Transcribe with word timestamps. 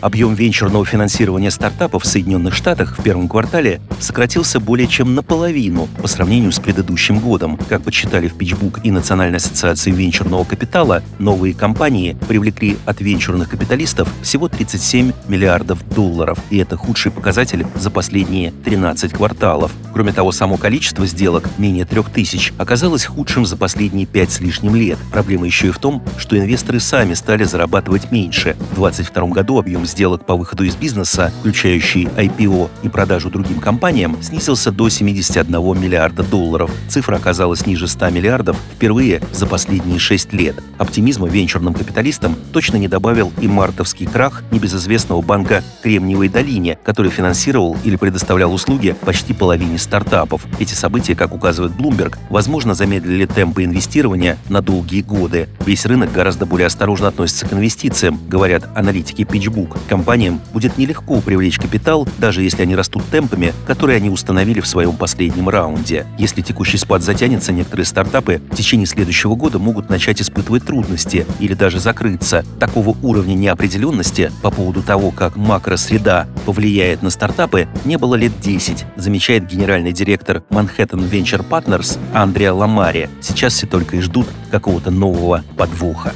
Объем 0.00 0.34
венчурного 0.34 0.86
финансирования 0.86 1.50
стартапов 1.50 2.04
в 2.04 2.06
Соединенных 2.06 2.54
Штатах 2.54 2.98
в 2.98 3.02
первом 3.02 3.28
квартале 3.28 3.82
сократился 3.98 4.58
более 4.58 4.86
чем 4.86 5.14
наполовину 5.14 5.88
по 6.00 6.08
сравнению 6.08 6.52
с 6.52 6.58
предыдущим 6.58 7.18
годом. 7.18 7.58
Как 7.68 7.82
подсчитали 7.82 8.28
в 8.28 8.36
PitchBook 8.36 8.80
и 8.82 8.90
Национальной 8.90 9.36
ассоциации 9.36 9.90
венчурного 9.90 10.44
капитала, 10.44 11.02
новые 11.18 11.52
компании 11.52 12.16
привлекли 12.28 12.78
от 12.86 13.02
венчурных 13.02 13.50
капиталистов 13.50 14.08
всего 14.22 14.48
37 14.48 15.12
миллиардов 15.28 15.86
долларов, 15.94 16.38
и 16.48 16.56
это 16.56 16.78
худший 16.78 17.12
показатель 17.12 17.66
за 17.74 17.90
последние 17.90 18.52
13 18.52 19.12
кварталов. 19.12 19.70
Кроме 19.92 20.12
того, 20.12 20.32
само 20.32 20.56
количество 20.56 21.06
сделок, 21.06 21.46
менее 21.58 21.84
3000, 21.84 22.54
оказалось 22.56 23.04
худшим 23.04 23.44
за 23.44 23.58
последние 23.58 24.06
5 24.06 24.32
с 24.32 24.40
лишним 24.40 24.76
лет. 24.76 24.98
Проблема 25.12 25.44
еще 25.44 25.68
и 25.68 25.72
в 25.72 25.78
том, 25.78 26.02
что 26.16 26.38
инвесторы 26.38 26.80
сами 26.80 27.12
стали 27.12 27.44
зарабатывать 27.44 28.10
меньше. 28.10 28.56
В 28.72 28.76
2022 28.76 29.26
году 29.28 29.58
объем 29.58 29.84
сделок 29.90 30.24
по 30.24 30.36
выходу 30.36 30.64
из 30.64 30.76
бизнеса, 30.76 31.32
включающий 31.40 32.04
IPO 32.04 32.70
и 32.82 32.88
продажу 32.88 33.30
другим 33.30 33.60
компаниям, 33.60 34.16
снизился 34.22 34.72
до 34.72 34.88
71 34.88 35.52
миллиарда 35.78 36.22
долларов. 36.22 36.70
Цифра 36.88 37.16
оказалась 37.16 37.66
ниже 37.66 37.88
100 37.88 38.10
миллиардов 38.10 38.56
впервые 38.74 39.20
за 39.32 39.46
последние 39.46 39.98
6 39.98 40.32
лет. 40.32 40.56
Оптимизма 40.78 41.28
венчурным 41.28 41.74
капиталистам 41.74 42.36
точно 42.52 42.76
не 42.76 42.88
добавил 42.88 43.32
и 43.40 43.48
мартовский 43.48 44.06
крах 44.06 44.42
небезызвестного 44.50 45.20
банка 45.20 45.62
Кремниевой 45.82 46.28
долине, 46.28 46.78
который 46.84 47.10
финансировал 47.10 47.76
или 47.84 47.96
предоставлял 47.96 48.52
услуги 48.52 48.96
почти 49.04 49.34
половине 49.34 49.78
стартапов. 49.78 50.46
Эти 50.58 50.74
события, 50.74 51.14
как 51.14 51.34
указывает 51.34 51.72
Bloomberg, 51.72 52.16
возможно 52.30 52.74
замедлили 52.74 53.26
темпы 53.26 53.64
инвестирования 53.64 54.38
на 54.48 54.62
долгие 54.62 55.02
годы. 55.02 55.48
Весь 55.70 55.86
рынок 55.86 56.10
гораздо 56.10 56.46
более 56.46 56.66
осторожно 56.66 57.06
относится 57.06 57.46
к 57.46 57.52
инвестициям, 57.52 58.18
говорят 58.28 58.68
аналитики 58.74 59.22
PitchBook. 59.22 59.78
Компаниям 59.88 60.40
будет 60.52 60.76
нелегко 60.78 61.20
привлечь 61.20 61.60
капитал, 61.60 62.08
даже 62.18 62.42
если 62.42 62.62
они 62.62 62.74
растут 62.74 63.04
темпами, 63.04 63.52
которые 63.68 63.98
они 63.98 64.10
установили 64.10 64.58
в 64.58 64.66
своем 64.66 64.96
последнем 64.96 65.48
раунде. 65.48 66.06
Если 66.18 66.40
текущий 66.40 66.76
спад 66.76 67.04
затянется, 67.04 67.52
некоторые 67.52 67.86
стартапы 67.86 68.42
в 68.50 68.56
течение 68.56 68.84
следующего 68.84 69.36
года 69.36 69.60
могут 69.60 69.88
начать 69.88 70.20
испытывать 70.20 70.64
трудности 70.64 71.24
или 71.38 71.54
даже 71.54 71.78
закрыться. 71.78 72.44
Такого 72.58 72.96
уровня 73.00 73.34
неопределенности 73.34 74.32
по 74.42 74.50
поводу 74.50 74.82
того, 74.82 75.12
как 75.12 75.36
макросреда 75.36 76.26
повлияет 76.46 77.02
на 77.02 77.10
стартапы, 77.10 77.68
не 77.84 77.96
было 77.96 78.16
лет 78.16 78.32
10, 78.40 78.86
замечает 78.96 79.46
генеральный 79.46 79.92
директор 79.92 80.42
Manhattan 80.50 81.08
Venture 81.08 81.48
Partners 81.48 81.96
Андреа 82.12 82.54
Ламари. 82.54 83.08
Сейчас 83.20 83.52
все 83.52 83.68
только 83.68 83.98
и 83.98 84.00
ждут 84.00 84.26
какого-то 84.50 84.90
нового 84.90 85.44
подвоха. 85.60 86.14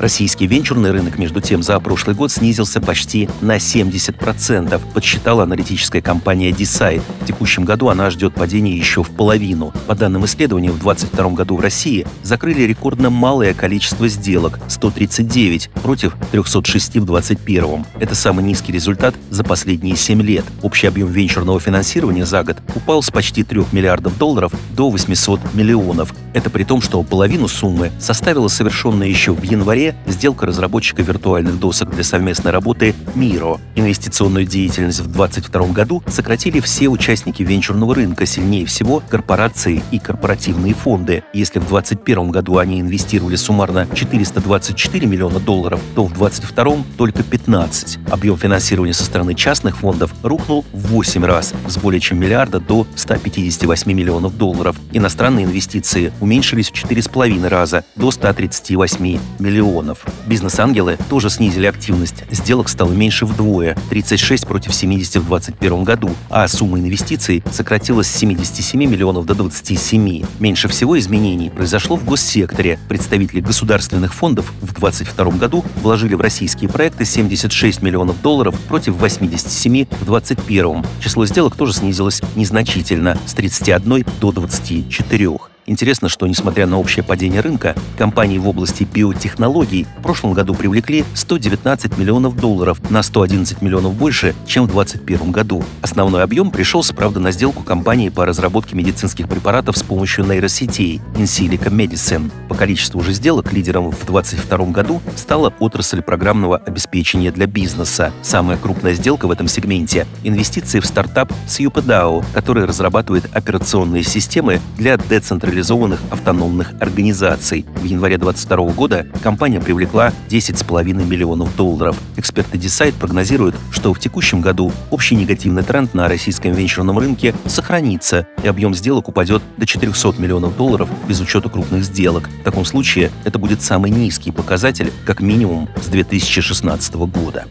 Российский 0.00 0.46
венчурный 0.46 0.92
рынок, 0.92 1.18
между 1.18 1.42
тем, 1.42 1.62
за 1.62 1.78
прошлый 1.78 2.16
год 2.16 2.32
снизился 2.32 2.80
почти 2.80 3.28
на 3.42 3.58
70%, 3.58 4.80
подсчитала 4.94 5.42
аналитическая 5.42 6.00
компания 6.00 6.52
Decide. 6.52 7.02
В 7.20 7.26
текущем 7.26 7.66
году 7.66 7.90
она 7.90 8.08
ждет 8.08 8.32
падения 8.32 8.74
еще 8.74 9.02
в 9.02 9.10
половину. 9.10 9.74
По 9.86 9.94
данным 9.94 10.24
исследования, 10.24 10.70
в 10.70 10.78
2022 10.80 11.30
году 11.32 11.56
в 11.56 11.60
России 11.60 12.06
закрыли 12.22 12.62
рекордно 12.62 13.10
малое 13.10 13.52
количество 13.52 14.08
сделок– 14.08 14.58
139 14.68 15.68
против 15.82 16.16
306 16.32 16.96
в 16.96 17.04
2021. 17.04 17.84
Это 17.98 18.14
самый 18.14 18.42
низкий 18.42 18.72
результат 18.72 19.14
за 19.28 19.44
последние 19.44 19.96
7 19.96 20.22
лет. 20.22 20.46
Общий 20.62 20.86
объем 20.86 21.08
венчурного 21.08 21.60
финансирования 21.60 22.24
за 22.24 22.42
год 22.42 22.56
упал 22.74 23.02
с 23.02 23.10
почти 23.10 23.44
3 23.44 23.64
миллиардов 23.72 24.16
долларов 24.16 24.54
до 24.74 24.88
800 24.88 25.52
миллионов. 25.52 26.14
Это 26.32 26.48
при 26.48 26.64
том, 26.64 26.80
что 26.80 27.02
половину 27.02 27.48
суммы 27.48 27.92
составила 27.98 28.48
совершенная 28.48 29.08
еще 29.08 29.32
в 29.32 29.42
январе 29.42 29.89
сделка 30.06 30.46
разработчика 30.46 31.02
виртуальных 31.02 31.58
досок 31.58 31.90
для 31.90 32.04
совместной 32.04 32.50
работы 32.50 32.94
Miro. 33.14 33.60
Инвестиционную 33.74 34.46
деятельность 34.46 35.00
в 35.00 35.10
2022 35.12 35.66
году 35.72 36.02
сократили 36.06 36.60
все 36.60 36.88
участники 36.88 37.42
венчурного 37.42 37.94
рынка, 37.94 38.26
сильнее 38.26 38.66
всего 38.66 39.02
корпорации 39.08 39.82
и 39.90 39.98
корпоративные 39.98 40.74
фонды. 40.74 41.22
Если 41.32 41.58
в 41.58 41.68
2021 41.68 42.30
году 42.30 42.58
они 42.58 42.80
инвестировали 42.80 43.36
суммарно 43.36 43.86
424 43.94 45.06
миллиона 45.06 45.40
долларов, 45.40 45.80
то 45.94 46.04
в 46.04 46.12
2022 46.12 46.84
только 46.96 47.22
15. 47.22 47.98
Объем 48.10 48.36
финансирования 48.36 48.94
со 48.94 49.04
стороны 49.04 49.34
частных 49.34 49.78
фондов 49.78 50.12
рухнул 50.22 50.64
в 50.72 50.88
8 50.88 51.24
раз, 51.24 51.54
с 51.66 51.78
более 51.78 52.00
чем 52.00 52.18
миллиарда 52.18 52.60
до 52.60 52.86
158 52.94 53.92
миллионов 53.92 54.36
долларов. 54.36 54.76
Иностранные 54.92 55.46
инвестиции 55.46 56.12
уменьшились 56.20 56.70
в 56.70 56.74
4,5 56.74 57.48
раза, 57.48 57.84
до 57.96 58.10
138 58.10 59.18
миллионов 59.38 59.79
миллионов. 59.80 60.04
Бизнес-ангелы 60.26 60.98
тоже 61.08 61.30
снизили 61.30 61.66
активность. 61.66 62.24
Сделок 62.30 62.68
стало 62.68 62.92
меньше 62.92 63.26
вдвое– 63.26 63.76
36 63.90 64.46
против 64.46 64.74
70 64.74 65.16
в 65.16 65.28
2021 65.28 65.84
году, 65.84 66.10
а 66.28 66.46
сумма 66.48 66.78
инвестиций 66.78 67.42
сократилась 67.50 68.06
с 68.06 68.16
77 68.16 68.80
миллионов 68.80 69.26
до 69.26 69.34
27. 69.34 70.24
Меньше 70.38 70.68
всего 70.68 70.98
изменений 70.98 71.50
произошло 71.50 71.96
в 71.96 72.04
госсекторе. 72.04 72.78
Представители 72.88 73.40
государственных 73.40 74.14
фондов 74.14 74.52
в 74.60 74.74
2022 74.74 75.30
году 75.32 75.64
вложили 75.82 76.14
в 76.14 76.20
российские 76.20 76.70
проекты 76.70 77.04
76 77.04 77.82
миллионов 77.82 78.20
долларов 78.22 78.58
против 78.68 78.94
87 78.96 79.86
в 79.86 80.04
2021. 80.04 80.84
Число 81.00 81.26
сделок 81.26 81.56
тоже 81.56 81.72
снизилось 81.72 82.22
незначительно– 82.36 83.18
с 83.26 83.34
31 83.34 84.04
до 84.20 84.32
24. 84.32 85.30
Интересно, 85.66 86.08
что, 86.08 86.26
несмотря 86.26 86.66
на 86.66 86.78
общее 86.78 87.04
падение 87.04 87.40
рынка, 87.40 87.76
компании 87.98 88.38
в 88.38 88.48
области 88.48 88.84
биотехнологий 88.84 89.86
в 89.98 90.02
прошлом 90.02 90.32
году 90.32 90.54
привлекли 90.54 91.04
119 91.14 91.98
миллионов 91.98 92.36
долларов, 92.36 92.78
на 92.90 93.02
111 93.02 93.60
миллионов 93.60 93.94
больше, 93.94 94.34
чем 94.46 94.64
в 94.64 94.72
2021 94.72 95.32
году. 95.32 95.62
Основной 95.82 96.22
объем 96.22 96.50
пришелся, 96.50 96.94
правда, 96.94 97.20
на 97.20 97.30
сделку 97.30 97.62
компании 97.62 98.08
по 98.08 98.24
разработке 98.24 98.74
медицинских 98.74 99.28
препаратов 99.28 99.76
с 99.76 99.82
помощью 99.82 100.24
нейросетей 100.24 101.00
Insilica 101.14 101.70
Medicine. 101.70 102.30
По 102.48 102.54
количеству 102.54 103.00
же 103.02 103.12
сделок 103.12 103.52
лидером 103.52 103.90
в 103.90 104.06
2022 104.06 104.66
году 104.66 105.02
стала 105.14 105.52
отрасль 105.60 106.02
программного 106.02 106.56
обеспечения 106.56 107.30
для 107.30 107.46
бизнеса. 107.46 108.12
Самая 108.22 108.56
крупная 108.56 108.94
сделка 108.94 109.26
в 109.26 109.30
этом 109.30 109.46
сегменте– 109.46 110.06
инвестиции 110.24 110.80
в 110.80 110.86
стартап 110.86 111.32
SuperDAO, 111.46 112.24
который 112.32 112.64
разрабатывает 112.64 113.28
операционные 113.34 114.02
системы 114.02 114.60
для 114.78 114.96
децентрализации 114.96 115.49
децентрализованных 115.50 116.00
автономных 116.10 116.72
организаций. 116.80 117.66
В 117.76 117.84
январе 117.84 118.18
2022 118.18 118.72
года 118.72 119.06
компания 119.22 119.60
привлекла 119.60 120.12
10,5 120.28 120.84
миллионов 121.04 121.54
долларов. 121.56 121.96
Эксперты 122.16 122.56
Decide 122.56 122.94
прогнозируют, 122.98 123.56
что 123.72 123.92
в 123.92 123.98
текущем 123.98 124.40
году 124.40 124.72
общий 124.90 125.16
негативный 125.16 125.62
тренд 125.62 125.92
на 125.94 126.08
российском 126.08 126.52
венчурном 126.52 126.98
рынке 126.98 127.34
сохранится, 127.46 128.26
и 128.42 128.48
объем 128.48 128.74
сделок 128.74 129.08
упадет 129.08 129.42
до 129.56 129.66
400 129.66 130.20
миллионов 130.20 130.56
долларов 130.56 130.88
без 131.08 131.20
учета 131.20 131.48
крупных 131.48 131.84
сделок. 131.84 132.28
В 132.28 132.44
таком 132.44 132.64
случае 132.64 133.10
это 133.24 133.38
будет 133.38 133.62
самый 133.62 133.90
низкий 133.90 134.30
показатель, 134.30 134.92
как 135.04 135.20
минимум, 135.20 135.68
с 135.82 135.86
2016 135.86 136.94
года. 136.94 137.46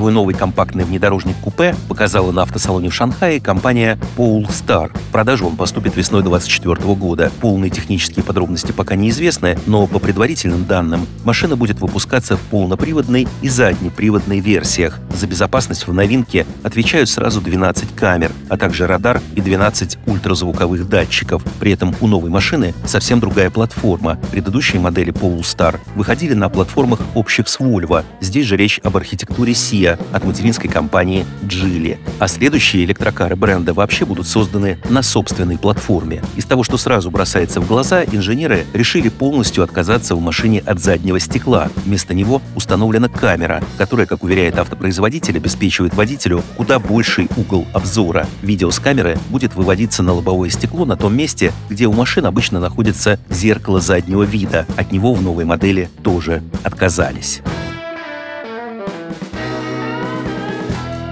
Свой 0.00 0.12
новый 0.12 0.34
компактный 0.34 0.84
внедорожник-купе 0.84 1.76
показала 1.86 2.32
на 2.32 2.40
автосалоне 2.40 2.88
в 2.88 2.94
Шанхае 2.94 3.38
компания 3.38 3.98
Polestar. 4.16 4.90
В 4.96 5.12
продажу 5.12 5.46
он 5.46 5.56
поступит 5.56 5.94
весной 5.94 6.22
2024 6.22 6.94
года. 6.94 7.30
Полные 7.42 7.70
технические 7.70 8.24
подробности 8.24 8.72
пока 8.72 8.94
неизвестны, 8.94 9.58
но 9.66 9.86
по 9.86 9.98
предварительным 9.98 10.64
данным 10.64 11.06
машина 11.24 11.54
будет 11.54 11.80
выпускаться 11.80 12.38
в 12.38 12.40
полноприводной 12.40 13.28
и 13.42 13.48
заднеприводной 13.50 14.40
версиях. 14.40 15.00
За 15.14 15.26
безопасность 15.26 15.86
в 15.86 15.92
новинке 15.92 16.46
отвечают 16.62 17.10
сразу 17.10 17.42
12 17.42 17.94
камер, 17.94 18.32
а 18.48 18.56
также 18.56 18.86
радар 18.86 19.20
и 19.34 19.42
12 19.42 19.98
ультразвуковых 20.06 20.88
датчиков. 20.88 21.42
При 21.58 21.72
этом 21.72 21.94
у 22.00 22.06
новой 22.06 22.30
машины 22.30 22.72
совсем 22.86 23.20
другая 23.20 23.50
платформа. 23.50 24.18
Предыдущие 24.30 24.80
модели 24.80 25.12
Polestar 25.12 25.78
выходили 25.94 26.32
на 26.32 26.48
платформах 26.48 27.00
общих 27.14 27.48
с 27.48 27.60
Volvo. 27.60 28.02
Здесь 28.22 28.46
же 28.46 28.56
речь 28.56 28.80
об 28.82 28.96
архитектуре 28.96 29.52
Sia, 29.52 29.89
Kia 29.90 29.98
от 30.12 30.24
материнской 30.24 30.68
компании 30.68 31.26
Geely. 31.42 31.98
А 32.18 32.28
следующие 32.28 32.84
электрокары 32.84 33.36
бренда 33.36 33.74
вообще 33.74 34.04
будут 34.04 34.26
созданы 34.26 34.78
на 34.88 35.02
собственной 35.02 35.58
платформе. 35.58 36.22
Из 36.36 36.44
того, 36.44 36.62
что 36.62 36.76
сразу 36.76 37.10
бросается 37.10 37.60
в 37.60 37.66
глаза, 37.66 38.04
инженеры 38.04 38.66
решили 38.72 39.08
полностью 39.08 39.64
отказаться 39.64 40.14
в 40.14 40.20
машине 40.20 40.62
от 40.66 40.80
заднего 40.80 41.18
стекла. 41.20 41.68
Вместо 41.84 42.14
него 42.14 42.42
установлена 42.54 43.08
камера, 43.08 43.62
которая, 43.78 44.06
как 44.06 44.22
уверяет 44.22 44.58
автопроизводитель, 44.58 45.36
обеспечивает 45.36 45.94
водителю 45.94 46.42
куда 46.56 46.78
больший 46.78 47.28
угол 47.36 47.66
обзора. 47.72 48.26
Видео 48.42 48.70
с 48.70 48.78
камеры 48.78 49.18
будет 49.30 49.54
выводиться 49.54 50.02
на 50.02 50.12
лобовое 50.12 50.50
стекло 50.50 50.84
на 50.84 50.96
том 50.96 51.16
месте, 51.16 51.52
где 51.68 51.86
у 51.86 51.92
машин 51.92 52.26
обычно 52.26 52.60
находится 52.60 53.18
зеркало 53.28 53.80
заднего 53.80 54.22
вида. 54.22 54.66
От 54.76 54.92
него 54.92 55.14
в 55.14 55.22
новой 55.22 55.44
модели 55.44 55.88
тоже 56.02 56.42
отказались. 56.64 57.42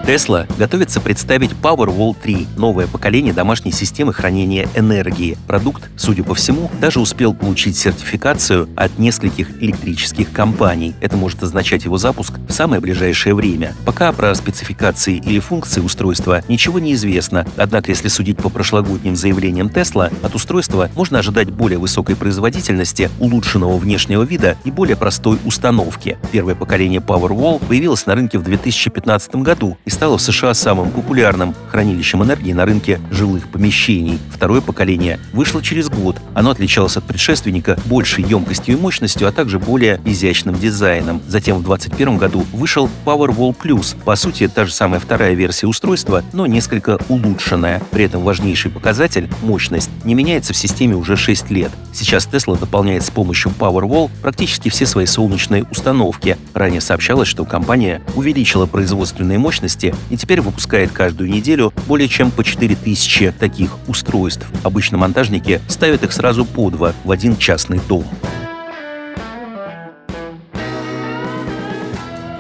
Tesla 0.09 0.47
готовится 0.57 1.03
представить 1.03 1.51
Powerwall 1.51 2.17
3, 2.23 2.49
новое 2.57 2.87
поколение 2.87 3.35
домашней 3.35 3.73
системы 3.73 4.15
хранения 4.15 4.67
энергии. 4.75 5.37
Продукт, 5.47 5.91
судя 5.99 6.25
по 6.25 6.35
всему, 6.35 6.71
даже 6.81 6.99
успел 6.99 7.35
получить 7.35 7.77
сертификацию 7.77 8.71
от 8.75 8.99
нескольких 8.99 9.63
электрических 9.63 10.33
компаний. 10.33 10.95
Это 11.03 11.19
может 11.19 11.43
означать 11.43 11.85
его 11.85 11.99
запуск 11.99 12.33
в 12.49 12.53
самое 12.53 12.81
ближайшее 12.81 13.35
время. 13.35 13.75
Пока 13.85 14.11
про 14.13 14.35
спецификации 14.35 15.17
или 15.17 15.41
функции 15.41 15.83
устройства 15.83 16.43
ничего 16.49 16.79
не 16.79 16.95
известно, 16.95 17.47
однако 17.59 17.91
если 17.91 18.09
судить 18.09 18.39
по 18.39 18.49
прошлогодним 18.49 19.15
заявлениям 19.15 19.67
Tesla, 19.67 20.11
от 20.25 20.35
устройства 20.35 20.89
можно 20.95 21.19
ожидать 21.19 21.51
более 21.51 21.79
высокой 21.79 22.17
производительности, 22.17 23.11
улучшенного 23.21 23.77
внешнего 23.77 24.23
вида 24.23 24.57
и 24.65 24.71
более 24.71 24.97
простой 24.97 25.39
установки. 25.45 26.17
Первое 26.33 26.55
поколение 26.55 27.03
Powerwall 27.03 27.63
появилось 27.69 28.07
на 28.07 28.15
рынке 28.15 28.39
в 28.39 28.43
2015 28.43 29.35
году 29.35 29.77
и 29.85 29.98
стало 29.99 30.17
в 30.17 30.23
США 30.23 30.55
самым 30.55 30.93
популярным 30.93 31.57
хранилищем 31.73 32.23
энергии 32.23 32.53
на 32.53 32.65
рынке 32.65 33.01
жилых 33.11 33.49
помещений. 33.49 34.21
Второе 34.31 34.61
поколение 34.61 35.19
вышло 35.33 35.61
через 35.61 35.89
год. 35.89 36.17
Оно 36.35 36.51
отличалось 36.51 36.97
от 36.97 37.03
предшественника 37.03 37.77
большей 37.87 38.23
емкостью 38.23 38.77
и 38.77 38.81
мощностью, 38.81 39.27
а 39.27 39.33
также 39.33 39.59
более 39.59 40.01
изящным 40.05 40.57
дизайном. 40.57 41.21
Затем 41.27 41.57
в 41.57 41.65
2021 41.65 42.17
году 42.17 42.47
вышел 42.53 42.89
Powerwall 43.05 43.57
Plus. 43.61 43.97
По 44.05 44.15
сути, 44.15 44.47
та 44.47 44.67
же 44.67 44.73
самая 44.73 45.01
вторая 45.01 45.35
версия 45.35 45.67
устройства, 45.67 46.23
но 46.33 46.47
несколько 46.47 47.01
улучшенная. 47.09 47.83
При 47.91 48.05
этом 48.05 48.23
важнейший 48.23 48.71
показатель— 48.71 49.29
мощность— 49.43 49.91
не 50.05 50.15
меняется 50.15 50.53
в 50.53 50.57
системе 50.57 50.95
уже 50.95 51.17
6 51.17 51.51
лет. 51.51 51.73
Сейчас 51.93 52.29
Tesla 52.31 52.57
дополняет 52.57 53.05
с 53.05 53.11
помощью 53.11 53.51
Powerwall 53.59 54.13
практически 54.23 54.69
все 54.69 54.87
свои 54.87 55.07
солнечные 55.07 55.65
установки. 55.65 56.39
Ранее 56.55 56.81
сообщалось, 56.81 57.27
что 57.27 57.45
компания 57.45 58.01
увеличила 58.15 58.67
производственные 58.67 59.39
мощности 59.39 59.88
марке 59.89 59.95
и 60.11 60.17
теперь 60.17 60.41
выпускает 60.41 60.91
каждую 60.93 61.31
неделю 61.31 61.73
более 61.87 62.09
чем 62.09 62.31
по 62.31 62.45
4000 62.45 63.33
таких 63.33 63.77
устройств. 63.87 64.47
Обычно 64.63 64.99
монтажники 64.99 65.61
ставят 65.69 66.03
их 66.03 66.13
сразу 66.13 66.45
по 66.45 66.71
два 66.71 66.95
в 67.05 67.11
один 67.11 67.37
частный 67.37 67.81
дом. 67.89 68.05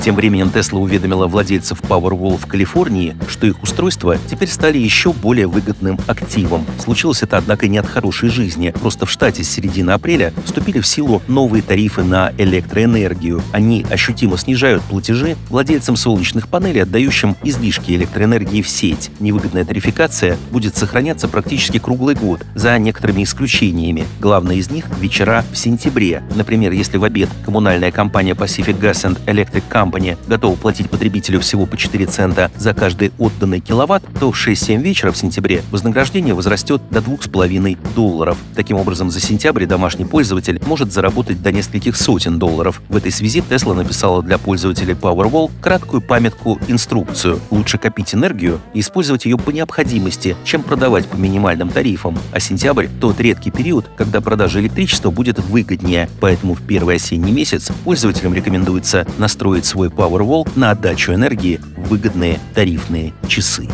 Тем 0.02 0.14
временем 0.14 0.50
Tesla 0.54 0.78
уведомила 0.78 1.26
владельцев 1.26 1.80
Powerwall 1.82 2.38
в 2.38 2.46
Калифорнии, 2.46 3.16
что 3.28 3.46
их 3.46 3.62
устройства 3.62 4.16
теперь 4.30 4.48
стали 4.48 4.78
еще 4.78 5.12
более 5.12 5.48
выгодным 5.48 5.98
активом. 6.06 6.64
Случилось 6.78 7.22
это, 7.22 7.36
однако, 7.36 7.66
не 7.66 7.78
от 7.78 7.86
хорошей 7.86 8.28
жизни. 8.28 8.72
Просто 8.80 9.06
в 9.06 9.10
штате 9.10 9.42
с 9.42 9.50
середины 9.50 9.90
апреля 9.90 10.32
вступили 10.44 10.80
в 10.80 10.86
силу 10.86 11.20
новые 11.26 11.62
тарифы 11.62 12.04
на 12.04 12.32
электроэнергию. 12.38 13.42
Они 13.52 13.84
ощутимо 13.90 14.38
снижают 14.38 14.82
платежи 14.84 15.36
владельцам 15.50 15.96
солнечных 15.96 16.48
панелей, 16.48 16.84
отдающим 16.84 17.36
излишки 17.42 17.90
электроэнергии 17.92 18.62
в 18.62 18.68
сеть. 18.68 19.10
Невыгодная 19.18 19.64
тарификация 19.64 20.36
будет 20.52 20.76
сохраняться 20.76 21.26
практически 21.28 21.78
круглый 21.78 22.14
год, 22.14 22.40
за 22.54 22.78
некоторыми 22.78 23.24
исключениями. 23.24 24.06
Главное 24.20 24.56
из 24.56 24.70
них— 24.70 24.84
вечера 25.00 25.44
в 25.52 25.56
сентябре. 25.56 26.22
Например, 26.36 26.70
если 26.72 26.98
в 26.98 27.04
обед 27.04 27.28
коммунальная 27.44 27.90
компания 27.90 28.32
Pacific 28.32 28.78
Gas 28.78 29.04
and 29.04 29.18
Electric 29.26 29.64
Company 29.68 29.87
компания 29.88 30.18
готова 30.26 30.54
платить 30.54 30.90
потребителю 30.90 31.40
всего 31.40 31.64
по 31.64 31.78
4 31.78 32.04
цента 32.04 32.50
за 32.58 32.74
каждый 32.74 33.10
отданный 33.16 33.60
киловатт, 33.60 34.04
то 34.20 34.30
в 34.30 34.36
6-7 34.36 34.82
вечера 34.82 35.12
в 35.12 35.16
сентябре 35.16 35.62
вознаграждение 35.70 36.34
возрастет 36.34 36.82
до 36.90 36.98
2,5 36.98 37.78
долларов. 37.94 38.36
Таким 38.54 38.76
образом, 38.76 39.10
за 39.10 39.18
сентябрь 39.18 39.64
домашний 39.64 40.04
пользователь 40.04 40.60
может 40.66 40.92
заработать 40.92 41.40
до 41.40 41.52
нескольких 41.52 41.96
сотен 41.96 42.38
долларов. 42.38 42.82
В 42.90 42.96
этой 42.96 43.10
связи 43.10 43.42
Tesla 43.48 43.72
написала 43.72 44.22
для 44.22 44.36
пользователей 44.36 44.92
Powerwall 44.92 45.50
краткую 45.62 46.02
памятку-инструкцию. 46.02 47.40
Лучше 47.50 47.78
копить 47.78 48.14
энергию 48.14 48.60
и 48.74 48.80
использовать 48.80 49.24
ее 49.24 49.38
по 49.38 49.48
необходимости, 49.48 50.36
чем 50.44 50.62
продавать 50.62 51.06
по 51.06 51.16
минимальным 51.16 51.70
тарифам. 51.70 52.18
А 52.32 52.40
сентябрь– 52.40 52.88
тот 53.00 53.18
редкий 53.20 53.50
период, 53.50 53.86
когда 53.96 54.20
продажа 54.20 54.60
электричества 54.60 55.10
будет 55.10 55.38
выгоднее. 55.38 56.10
Поэтому 56.20 56.52
в 56.52 56.60
первый 56.60 56.96
осенний 56.96 57.32
месяц 57.32 57.70
пользователям 57.84 58.34
рекомендуется 58.34 59.06
настроить 59.16 59.64
свой 59.64 59.77
свой 59.78 59.90
Powerwall 59.90 60.50
на 60.56 60.72
отдачу 60.72 61.14
энергии 61.14 61.60
в 61.76 61.90
выгодные 61.90 62.40
тарифные 62.52 63.12
часы. 63.28 63.68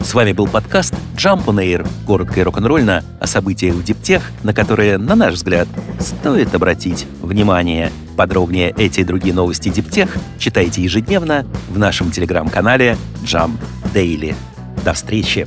С 0.00 0.12
вами 0.12 0.32
был 0.32 0.48
подкаст 0.48 0.94
Jump 1.14 1.44
on 1.44 1.64
Air, 1.64 1.88
коротко 2.04 2.40
и 2.40 2.42
рок-н-ролльно 2.42 3.04
о 3.20 3.28
событиях 3.28 3.76
в 3.76 3.84
Диптех, 3.84 4.32
на 4.42 4.52
которые, 4.52 4.98
на 4.98 5.14
наш 5.14 5.34
взгляд, 5.34 5.68
стоит 6.00 6.52
обратить 6.56 7.06
внимание. 7.22 7.92
Подробнее 8.16 8.74
эти 8.76 8.98
и 8.98 9.04
другие 9.04 9.32
новости 9.32 9.68
Диптех 9.68 10.16
читайте 10.40 10.82
ежедневно 10.82 11.46
в 11.68 11.78
нашем 11.78 12.10
телеграм-канале 12.10 12.96
Jump 13.22 13.56
Daily. 13.94 14.34
До 14.84 14.94
встречи! 14.94 15.46